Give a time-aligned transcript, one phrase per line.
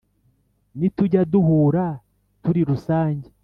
[0.77, 1.85] nitujya duhura
[2.41, 3.27] turi rusange